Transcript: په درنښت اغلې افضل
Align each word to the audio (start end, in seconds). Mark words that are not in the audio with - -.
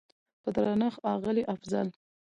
په 0.41 0.49
درنښت 0.55 0.99
اغلې 1.13 1.43
افضل 1.53 1.87